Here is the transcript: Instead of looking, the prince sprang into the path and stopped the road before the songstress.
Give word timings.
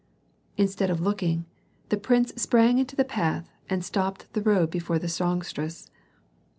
Instead 0.57 0.89
of 0.89 0.99
looking, 0.99 1.45
the 1.89 1.95
prince 1.95 2.33
sprang 2.35 2.79
into 2.79 2.95
the 2.95 3.05
path 3.05 3.51
and 3.69 3.85
stopped 3.85 4.33
the 4.33 4.41
road 4.41 4.71
before 4.71 4.97
the 4.97 5.07
songstress. 5.07 5.91